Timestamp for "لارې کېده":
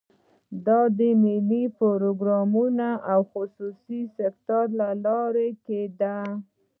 5.05-6.17